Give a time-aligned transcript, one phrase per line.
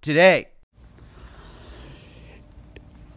[0.00, 0.48] today.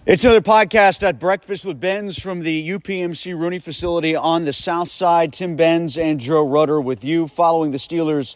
[0.06, 4.90] It's another podcast at Breakfast with Benz from the UPMC Rooney facility on the south
[4.90, 5.32] side.
[5.32, 8.36] Tim Benz and Joe Rutter with you following the Steelers'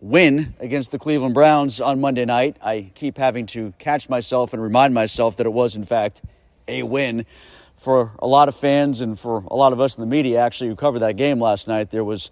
[0.00, 2.56] win against the Cleveland Browns on Monday night.
[2.62, 6.22] I keep having to catch myself and remind myself that it was, in fact,
[6.66, 7.26] a win.
[7.76, 10.70] For a lot of fans and for a lot of us in the media, actually,
[10.70, 12.30] who covered that game last night, there was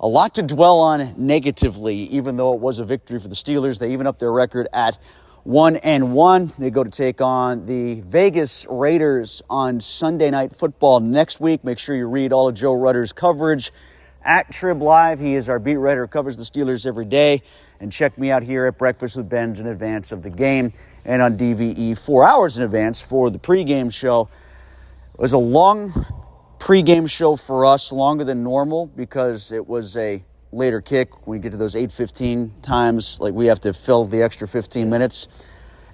[0.00, 3.78] a lot to dwell on negatively, even though it was a victory for the Steelers.
[3.78, 4.98] They even up their record at
[5.44, 6.52] one and one.
[6.58, 11.64] They go to take on the Vegas Raiders on Sunday Night Football next week.
[11.64, 13.72] Make sure you read all of Joe Rutter's coverage
[14.22, 15.20] at Trib Live.
[15.20, 17.42] He is our beat writer, covers the Steelers every day.
[17.80, 20.72] And check me out here at Breakfast with Benz in advance of the game
[21.04, 24.28] and on DVE four hours in advance for the pregame show.
[25.14, 25.92] It was a long
[26.58, 31.26] pregame show for us, longer than normal because it was a later kick.
[31.26, 34.88] When we get to those 8:15 times, like we have to fill the extra 15
[34.90, 35.28] minutes.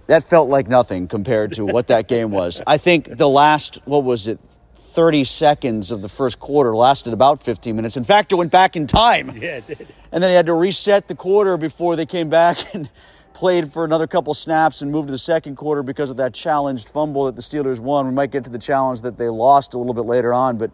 [0.08, 2.62] That felt like nothing compared to what that game was.
[2.66, 4.40] I think the last what was it
[4.74, 7.96] 30 seconds of the first quarter lasted about 15 minutes.
[7.96, 9.34] In fact, it went back in time.
[9.36, 9.86] Yeah, it did.
[10.12, 12.90] And then they had to reset the quarter before they came back and
[13.34, 16.88] played for another couple snaps and moved to the second quarter because of that challenged
[16.88, 18.06] fumble that the Steelers won.
[18.06, 20.70] We might get to the challenge that they lost a little bit later on, but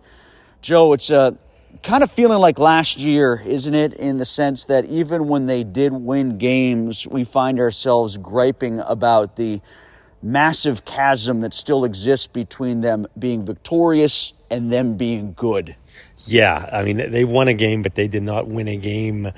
[0.61, 1.33] Joe, it's uh,
[1.83, 3.95] kind of feeling like last year, isn't it?
[3.95, 9.37] In the sense that even when they did win games, we find ourselves griping about
[9.37, 9.61] the
[10.23, 15.77] massive chasm that still exists between them being victorious and them being good.
[16.27, 19.33] Yeah, I mean, they won a game, but they did not win a game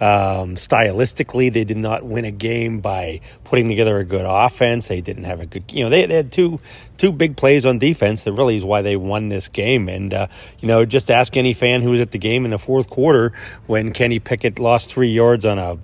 [0.00, 4.88] um, stylistically, they did not win a game by putting together a good offense.
[4.88, 6.60] They didn't have a good, you know, they, they had two
[6.96, 8.24] two big plays on defense.
[8.24, 9.88] That really is why they won this game.
[9.88, 10.28] And uh,
[10.60, 13.32] you know, just ask any fan who was at the game in the fourth quarter
[13.66, 15.78] when Kenny Pickett lost three yards on a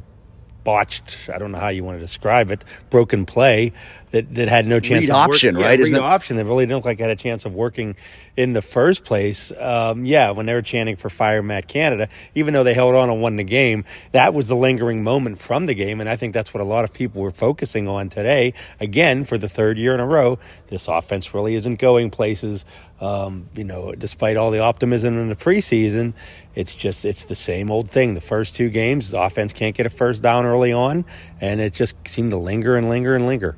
[0.64, 3.72] botched, I don't know how you want to describe it, broken play
[4.10, 5.66] that, that had no chance read of option, working.
[5.66, 5.78] right?
[5.78, 7.94] Yeah, Isn't read option that really didn't look like it had a chance of working
[8.36, 9.52] in the first place.
[9.58, 13.10] Um, yeah, when they were chanting for fire Matt Canada, even though they held on
[13.10, 16.00] and won the game, that was the lingering moment from the game.
[16.00, 18.54] And I think that's what a lot of people were focusing on today.
[18.80, 22.64] Again, for the third year in a row, this offense really isn't going places.
[23.00, 26.14] Um, you know, despite all the optimism in the preseason,
[26.54, 28.14] it's just it's the same old thing.
[28.14, 31.04] The first two games, the offense can't get a first down early on,
[31.40, 33.56] and it just seemed to linger and linger and linger.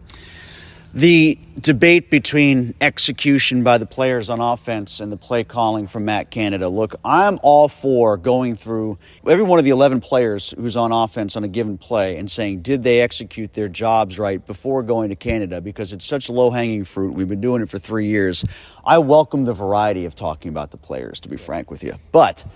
[0.97, 6.31] The debate between execution by the players on offense and the play calling from Matt
[6.31, 6.71] Canada.
[6.71, 8.97] Look, I'm all for going through
[9.29, 12.63] every one of the 11 players who's on offense on a given play and saying,
[12.63, 15.61] did they execute their jobs right before going to Canada?
[15.61, 17.13] Because it's such low hanging fruit.
[17.13, 18.43] We've been doing it for three years.
[18.83, 21.97] I welcome the variety of talking about the players, to be frank with you.
[22.11, 22.47] But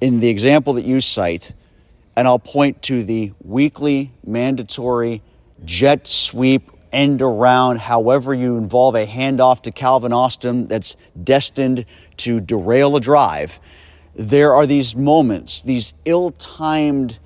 [0.00, 1.52] in the example that you cite,
[2.16, 5.20] and I'll point to the weekly mandatory
[5.66, 11.84] jet sweep end around, however you involve a handoff to Calvin Austin that's destined
[12.18, 13.60] to derail a drive.
[14.14, 17.18] There are these moments, these ill timed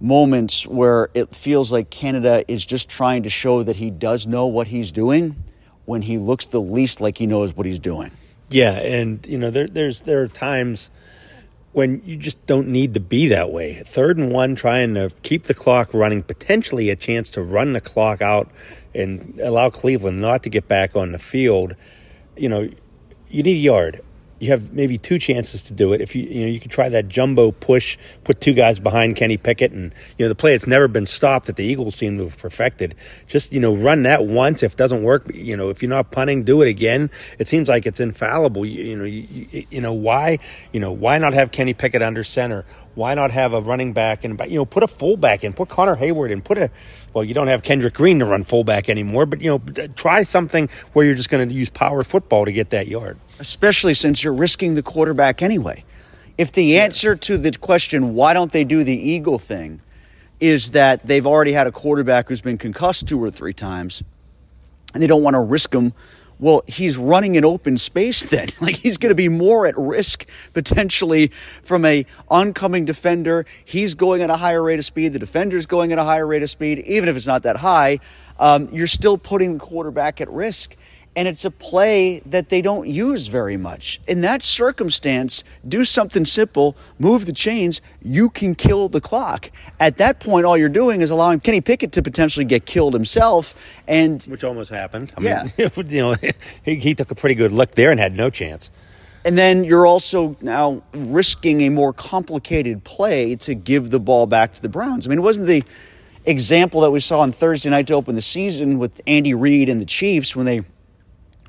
[0.00, 4.46] moments where it feels like Canada is just trying to show that he does know
[4.46, 5.36] what he's doing
[5.84, 8.10] when he looks the least like he knows what he's doing.
[8.48, 10.90] Yeah, and you know there there's there are times
[11.72, 13.82] when you just don't need to be that way.
[13.84, 17.80] Third and one, trying to keep the clock running, potentially a chance to run the
[17.80, 18.50] clock out
[18.96, 21.76] and allow Cleveland not to get back on the field.
[22.36, 22.68] You know,
[23.28, 24.00] you need a yard.
[24.38, 26.02] You have maybe two chances to do it.
[26.02, 29.38] If you you know you can try that jumbo push, put two guys behind Kenny
[29.38, 32.24] Pickett, and you know the play that's never been stopped that the Eagles seem to
[32.24, 32.94] have perfected.
[33.26, 34.62] Just you know run that once.
[34.62, 37.10] If it doesn't work, you know if you're not punting, do it again.
[37.38, 38.66] It seems like it's infallible.
[38.66, 40.38] You, you know you, you, you know why
[40.70, 42.66] you know why not have Kenny Pickett under center?
[42.96, 45.94] Why not have a running back and you know put a fullback in, put Connor
[45.94, 46.70] Heyward in, put a
[47.12, 50.68] well you don't have Kendrick Green to run fullback anymore, but you know try something
[50.92, 54.32] where you're just going to use power football to get that yard especially since you're
[54.32, 55.84] risking the quarterback anyway.
[56.38, 59.80] If the answer to the question, why don't they do the Eagle thing,
[60.38, 64.02] is that they've already had a quarterback who's been concussed two or three times,
[64.92, 65.94] and they don't want to risk him
[66.38, 68.48] Well, he's running in open space then.
[68.60, 73.44] Like he's going to be more at risk potentially from a oncoming defender.
[73.64, 75.12] He's going at a higher rate of speed.
[75.12, 76.80] The defender's going at a higher rate of speed.
[76.80, 78.00] Even if it's not that high,
[78.40, 80.74] um, you're still putting the quarterback at risk
[81.16, 84.00] and it's a play that they don't use very much.
[84.06, 89.50] In that circumstance, do something simple, move the chains, you can kill the clock.
[89.80, 93.54] At that point, all you're doing is allowing Kenny Pickett to potentially get killed himself,
[93.88, 95.12] and which almost happened.
[95.16, 95.46] I Yeah.
[95.58, 96.16] mean, you know,
[96.64, 98.70] he, he took a pretty good look there and had no chance.
[99.24, 104.54] and then you're also now risking a more complicated play to give the ball back
[104.54, 105.06] to the Browns.
[105.06, 105.64] I mean, it wasn't the
[106.26, 109.80] example that we saw on Thursday night to open the season with Andy Reid and
[109.80, 110.60] the Chiefs when they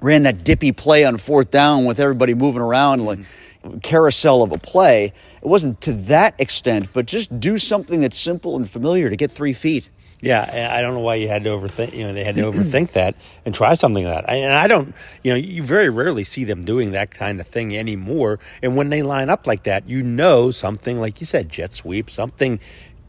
[0.02, 3.20] ran that dippy play on fourth down with everybody moving around like
[3.84, 5.14] carousel of a play.
[5.42, 9.32] It wasn't to that extent, but just do something that's simple and familiar to get
[9.32, 9.90] three feet.
[10.20, 11.94] Yeah, I don't know why you had to overthink.
[11.94, 13.14] You know, they had to overthink that
[13.46, 14.34] and try something like that.
[14.34, 14.96] And I don't.
[15.22, 18.40] You know, you very rarely see them doing that kind of thing anymore.
[18.64, 22.10] And when they line up like that, you know something like you said, jet sweep,
[22.10, 22.60] something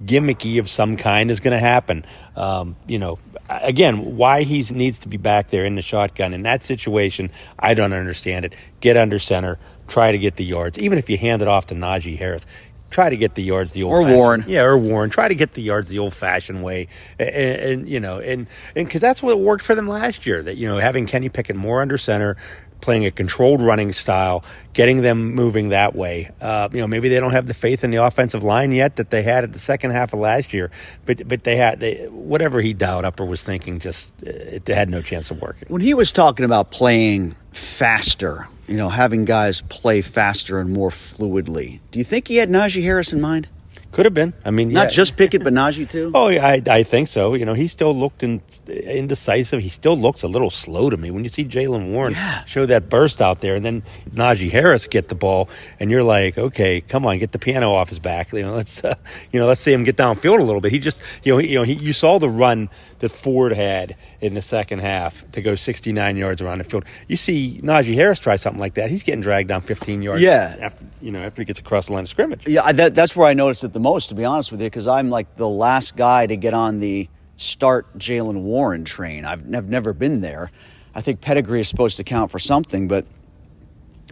[0.05, 2.05] gimmicky of some kind is going to happen.
[2.37, 3.19] Um, you know,
[3.49, 7.75] again, why he needs to be back there in the shotgun in that situation, I
[7.75, 8.55] don't understand it.
[8.81, 11.75] Get under center, try to get the yards, even if you hand it off to
[11.75, 12.47] Najee Harris.
[12.91, 14.45] Try to get the yards the old Or Warren.
[14.49, 15.11] yeah, or Warren.
[15.11, 19.03] Try to get the yards the old-fashioned way, and, and you know, and and because
[19.03, 20.43] that's what worked for them last year.
[20.43, 22.39] That you know, having Kenny Pickett more under center,
[22.81, 26.31] playing a controlled running style, getting them moving that way.
[26.41, 29.11] Uh, you know, maybe they don't have the faith in the offensive line yet that
[29.11, 30.71] they had at the second half of last year,
[31.07, 34.91] but but they had they whatever he dialed up or was thinking, just it had
[34.91, 35.69] no chance of working.
[35.69, 40.91] When he was talking about playing faster, you know, having guys play faster and more
[40.91, 43.49] fluidly, do you think he had Najee Harris in mind?
[43.91, 44.35] Could have been.
[44.45, 44.89] I mean, Not yeah.
[44.89, 46.11] just Pickett, but Najee too?
[46.15, 47.35] Oh, yeah, I, I think so.
[47.35, 49.63] You know, he still looked in, indecisive.
[49.63, 51.11] He still looks a little slow to me.
[51.11, 52.15] When you see Jaylen Warren
[52.47, 55.49] show that burst out there, and then Najee Harris get the ball,
[55.81, 58.33] and you're like, okay, come on, get the piano off his back.
[58.33, 58.95] You know, let's uh,
[59.33, 60.71] you know, let's see him get downfield a little bit.
[60.71, 62.69] He just, you know, he, you know, he, you saw the run
[62.99, 66.85] that Ford had in the second half to go 69 yards around the field.
[67.07, 70.23] You see Najee Harris try something like that, he's getting dragged down 15 yards.
[70.23, 70.57] Yeah.
[70.61, 72.47] after, you know, after he gets across the line of scrimmage.
[72.47, 74.87] Yeah, that, that's where I noticed it the most, to be honest with you, because
[74.87, 79.25] I'm like the last guy to get on the start Jaylen Warren train.
[79.25, 80.51] I've, nev- never been there.
[80.95, 83.07] I think pedigree is supposed to count for something, but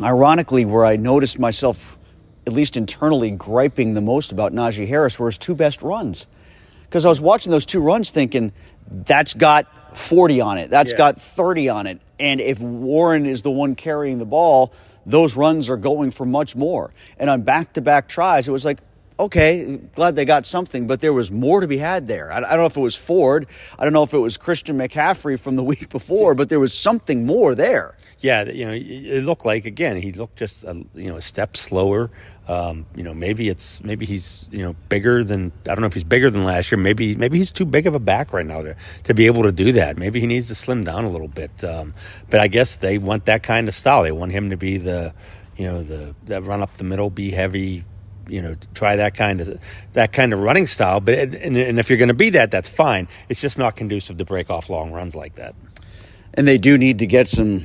[0.00, 1.99] ironically, where I noticed myself,
[2.46, 6.26] at least internally, griping the most about Najee Harris were his two best runs.
[6.84, 8.52] Because I was watching those two runs thinking,
[8.88, 10.99] that's got 40 on it, That's Yeah.
[10.99, 12.00] got 30 on it.
[12.19, 14.73] And if Warren is the one carrying the ball,
[15.05, 16.93] those runs are going for much more.
[17.19, 18.81] And on back to back tries, it was like,
[19.19, 22.33] okay, glad they got something, but there was more to be had there.
[22.33, 23.47] I, don't know if it was Ford.
[23.79, 26.75] I don't know if it was Christian McCaffrey from the week before, but there was
[26.75, 27.97] something more there.
[28.19, 31.57] Yeah, you know, it looked like again he looked just a, you know a step
[31.57, 32.11] slower.
[32.49, 35.95] Um, you know, maybe it's maybe he's you know bigger than I don't know if
[35.95, 36.79] he's bigger than last year.
[36.79, 38.75] Maybe maybe he's too big of a back right now to
[39.05, 39.99] to be able to do that.
[39.99, 41.62] Maybe he needs to slim down a little bit.
[41.62, 41.93] Um,
[42.31, 44.03] but I guess they want that kind of style.
[44.03, 45.12] They want him to be the
[45.59, 47.85] you know the that run up the middle, be heavy.
[48.28, 49.61] You know, try that kind of
[49.93, 51.00] that kind of running style.
[51.00, 53.08] But and, and if you're going to be that, that's fine.
[53.28, 55.55] It's just not conducive to break off long runs like that.
[56.34, 57.64] And they do need to get some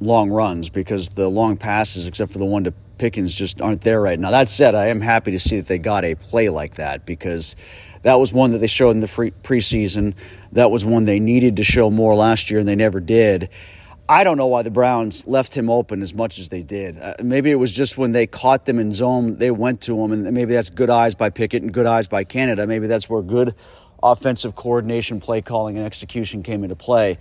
[0.00, 4.00] long runs because the long passes, except for the one to Pickens, just aren't there
[4.00, 4.30] right now.
[4.30, 7.56] That said, I am happy to see that they got a play like that because
[8.02, 10.14] that was one that they showed in the free preseason.
[10.52, 13.48] That was one they needed to show more last year, and they never did.
[14.12, 16.98] I don't know why the Browns left him open as much as they did.
[17.00, 20.12] Uh, maybe it was just when they caught them in zone, they went to him,
[20.12, 22.66] and maybe that's good eyes by Pickett and good eyes by Canada.
[22.66, 23.54] Maybe that's where good
[24.02, 27.16] offensive coordination, play calling, and execution came into play.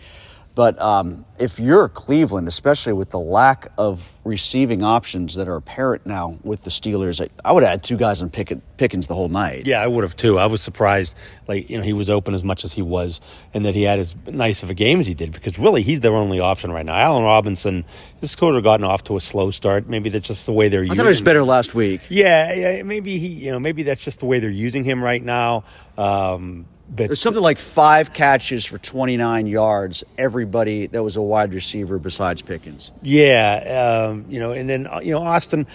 [0.54, 6.06] But um, if you're Cleveland, especially with the lack of receiving options that are apparent
[6.06, 9.30] now with the Steelers, I, I would add two guys on Pickett, Pickens the whole
[9.30, 9.66] night.
[9.66, 10.38] Yeah, I would have too.
[10.38, 11.16] I was surprised,
[11.48, 13.22] like you know, he was open as much as he was,
[13.54, 15.32] and that he had as nice of a game as he did.
[15.32, 16.96] Because really, he's their only option right now.
[16.96, 17.86] Allen Robinson,
[18.20, 19.88] this quarter gotten off to a slow start.
[19.88, 21.06] Maybe that's just the way they're using him.
[21.06, 21.26] I using.
[21.26, 22.02] thought it was better last week.
[22.10, 25.24] Yeah, yeah, maybe he, you know, maybe that's just the way they're using him right
[25.24, 25.64] now.
[25.98, 30.04] Um, but There's something like five catches for 29 yards.
[30.18, 32.92] Everybody that was a wide receiver besides Pickens.
[33.02, 35.68] Yeah, um, you know, and then uh, you know Austin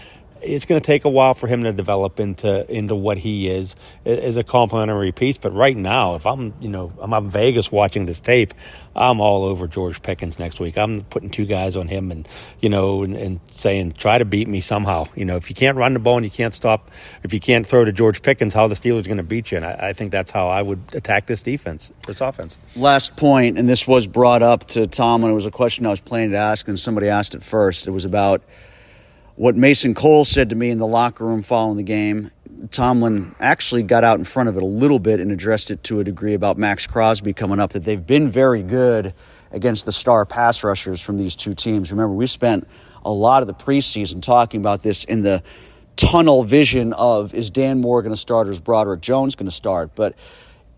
[0.43, 3.76] it's going to take a while for him to develop into into what he is
[4.05, 5.38] as a complementary piece.
[5.38, 8.55] But right now, if I'm you know I'm in Vegas watching this tape,
[8.95, 10.78] I'm all over George Pickens next week.
[10.78, 12.28] I'm putting two guys on him and
[12.61, 15.07] you know and, and saying try to beat me somehow.
[15.14, 16.90] You know if you can't run the ball and you can't stop,
[17.23, 19.57] if you can't throw to George Pickens, how the Steelers going to beat you?
[19.57, 22.59] And I, I think that's how I would attack this defense, this offense.
[22.75, 25.90] Last point, and this was brought up to Tom when it was a question I
[25.90, 27.87] was planning to ask, and somebody asked it first.
[27.87, 28.43] It was about
[29.37, 32.31] what Mason Cole said to me in the locker room following the game.
[32.71, 36.00] Tomlin actually got out in front of it a little bit and addressed it to
[36.00, 39.12] a degree about Maxx Crosby coming up, that they've been very good
[39.52, 41.90] against the star pass rushers from these two teams.
[41.90, 42.66] Remember, we spent
[43.05, 45.43] a lot of the preseason talking about this in the
[45.97, 49.55] tunnel vision of is Dan Moore going to start or is Broderick Jones going to
[49.55, 49.95] start?
[49.95, 50.14] But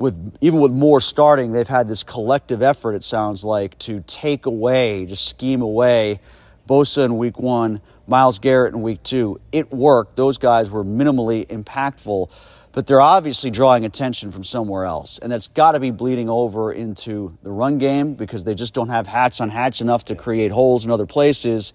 [0.00, 4.47] with even with Moore starting, they've had this collective effort, it sounds like, to take
[4.47, 6.21] away, just scheme away
[6.69, 9.41] Bosa in week one, Myles Garrett in week two.
[9.53, 10.17] It worked.
[10.17, 12.31] Those guys were minimally impactful,
[12.73, 15.19] but they're obviously drawing attention from somewhere else.
[15.19, 18.88] And that's got to be bleeding over into the run game because they just don't
[18.88, 21.75] have hats on hats enough to create holes in other places.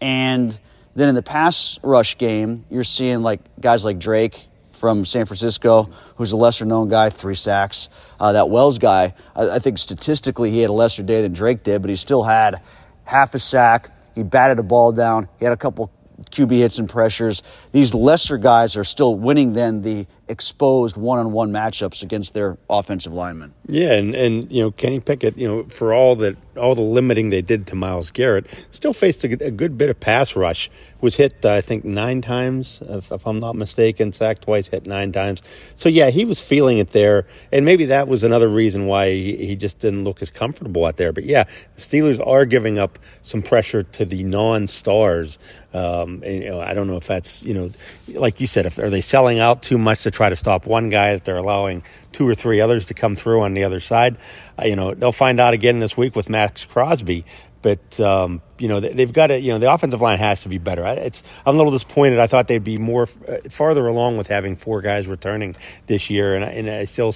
[0.00, 0.58] And
[0.94, 5.90] then in the pass rush game, you're seeing like guys like Drake from San Francisco,
[6.16, 7.88] who's a lesser known guy, three sacks.
[8.20, 11.62] Uh, that Wells guy, I, I think statistically he had a lesser day than Drake
[11.64, 12.60] did, but he still had
[13.04, 15.28] half a sack, he batted a ball down.
[15.38, 15.90] He had a couple
[16.30, 17.42] QB hits and pressures.
[17.72, 23.52] These lesser guys are still winning than the exposed one-on-one matchups against their offensive linemen.
[23.66, 27.28] Yeah, and, and you know Kenny Pickett, you know for all that all the limiting
[27.28, 30.70] they did to Myles Garrett, still faced a, a good bit of pass rush.
[31.00, 34.86] Was hit uh, I think nine times, if, if, I'm not mistaken, sacked twice, hit
[34.86, 35.42] nine times.
[35.76, 39.36] So yeah, he was feeling it there, and maybe that was another reason why he,
[39.46, 41.12] he just didn't look as comfortable out there.
[41.12, 45.38] But yeah, the Steelers are giving up some pressure to the non-stars.
[45.74, 47.70] Um, and, you know, I don't know if that's you know,
[48.14, 50.88] like you said, if are they selling out too much to try to stop one
[50.88, 51.82] guy that they're allowing
[52.14, 54.16] two or three others to come through on the other side.
[54.58, 57.24] Uh, you know, they'll find out again this week with Maxx Crosby.
[57.62, 59.40] But um, you know they've got to.
[59.40, 60.84] You know the offensive line has to be better.
[60.86, 62.18] It's I'm a little disappointed.
[62.18, 65.56] I thought they'd be more uh, farther along with having four guys returning
[65.86, 67.12] this year, and, and I still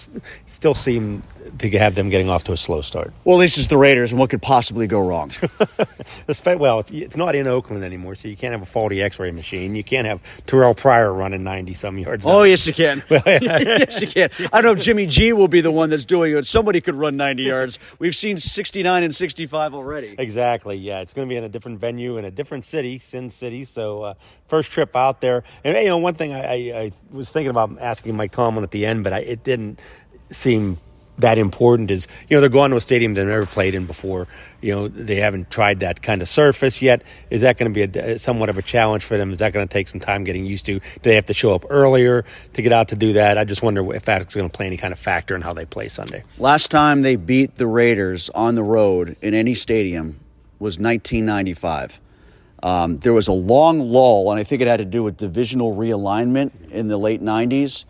[0.46, 1.22] still seem
[1.58, 3.12] to have them getting off to a slow start.
[3.24, 5.30] Well, this is the Raiders, and what could possibly go wrong?
[6.58, 9.74] well, it's not in Oakland anymore, so you can't have a faulty X-ray machine.
[9.74, 12.26] You can't have Terrelle Pryor running 90 some yards.
[12.26, 13.02] Oh, yes, you can.
[13.10, 14.30] yes, you can.
[14.52, 16.46] I don't know if Jimmy G will be the one that's doing it.
[16.46, 17.78] Somebody could run 90 yards.
[17.98, 20.14] We've seen 69 and 65 already.
[20.18, 20.76] Exactly.
[20.76, 23.64] Yeah, it's going to be in a different venue in a different city, Sin City.
[23.64, 24.14] So uh,
[24.46, 27.78] first trip out there, and you know, one thing I, I, I was thinking about
[27.80, 29.80] asking Mike Tomlin at the end, but I, it didn't
[30.30, 30.78] seem
[31.18, 34.26] that important is you know they're going to a stadium they've never played in before.
[34.60, 37.02] You know they haven't tried that kind of surface yet.
[37.30, 39.32] Is that going to be a, somewhat of a challenge for them?
[39.32, 40.78] Is that going to take some time getting used to?
[40.78, 43.38] Do they have to show up earlier to get out to do that?
[43.38, 45.66] I just wonder if that's going to play any kind of factor in how they
[45.66, 46.24] play sunday.
[46.38, 50.20] Last time they beat the raiders on the road in any stadium
[50.58, 52.00] was 1995
[52.62, 55.74] um, there was a long lull and i think it had to do with divisional
[55.74, 57.84] realignment in the late 90s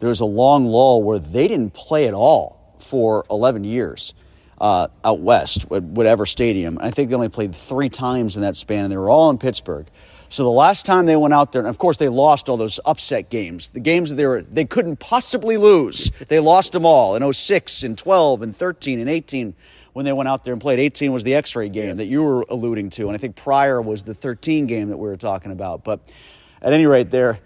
[0.00, 4.14] there was a long lull where they didn't play at all for 11 years
[4.60, 6.78] uh, out west, at whatever stadium.
[6.80, 9.38] I think they only played three times in that span, and they were all in
[9.38, 9.86] Pittsburgh.
[10.30, 12.78] So the last time they went out there, and of course they lost all those
[12.84, 16.10] upset games, the games that they were they couldn't possibly lose.
[16.28, 19.54] They lost them all in 06 and 12 and 13 and 18
[19.98, 20.78] when they went out there and played.
[20.78, 21.96] 18 was the X-ray game yes.
[21.96, 25.08] that you were alluding to, and I think Pryor was the 13 game that we
[25.08, 25.82] were talking about.
[25.82, 25.98] But
[26.62, 27.40] at any rate, there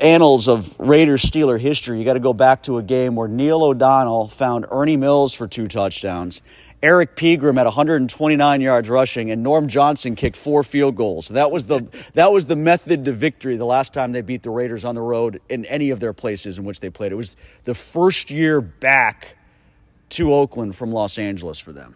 [0.00, 3.62] annals of Raiders Steeler history, you got to go back to a game where Neil
[3.62, 6.40] O'Donnell found Ernie Mills for two touchdowns.
[6.82, 11.28] Erric Pegram had 129 yards rushing, and Norm Johnson kicked four field goals.
[11.28, 13.58] That was the that was the method to victory.
[13.58, 16.56] The last time they beat the Raiders on the road in any of their places
[16.56, 19.36] in which they played, it was the first year back
[20.12, 21.94] to Oakland from Los Angeles for them.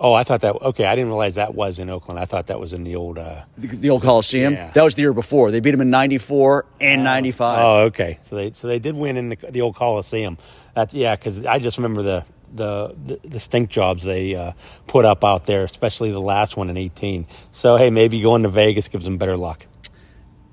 [0.00, 0.54] Oh, I thought that.
[0.54, 2.20] Okay, I didn't realize that was in Oakland.
[2.20, 4.52] I thought that was in the old uh, the, the, old Coliseum.
[4.52, 4.70] Yeah.
[4.70, 5.50] That was the year before.
[5.50, 7.58] They beat them in '94 and '95.
[7.58, 8.18] Oh, okay.
[8.22, 10.38] So they so they did win in the, the old Coliseum.
[10.74, 14.52] That's yeah, because I just remember the the, the, the stink jobs they uh,
[14.86, 17.26] put up out there, especially the last one in '18.
[17.50, 19.66] So hey, maybe going to Vegas gives them better luck.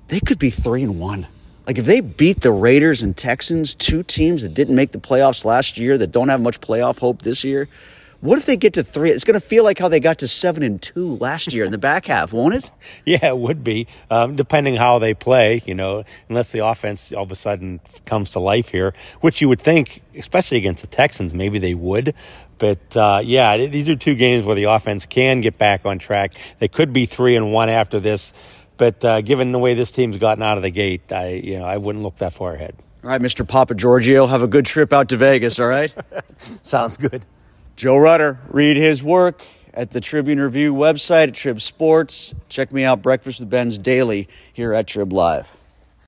[0.08, 1.28] They could be three and one.
[1.66, 5.44] Like if they beat the Raiders and Texans, two teams that didn't make the playoffs
[5.44, 7.68] last year, that don't have much playoff hope this year
[8.20, 9.10] what if they get to three?
[9.10, 11.72] It's going to feel like how they got to seven and two last year in
[11.72, 12.70] the back half, won't it?
[13.04, 15.62] Yeah, it would be, um, depending how they play.
[15.64, 19.48] You know, unless the offense all of a sudden comes to life here, which you
[19.48, 22.14] would think, especially against the Texans, maybe they would.
[22.58, 26.32] But uh, yeah, these are two games where the offense can get back on track.
[26.58, 28.32] They could be three and one after this.
[28.76, 31.64] But uh, given the way this team's gotten out of the gate, I you know
[31.64, 32.74] I wouldn't look that far ahead.
[33.02, 33.46] All right, Mr.
[33.46, 35.60] Papa Giorgio, have a good trip out to Vegas.
[35.60, 35.94] All right.
[36.36, 37.24] Sounds good.
[37.76, 39.42] Joe Rutter, read his work
[39.72, 42.34] at the Tribune Review website at Trib Sports.
[42.48, 45.56] Check me out, Breakfast with Benz daily here at Trib Live.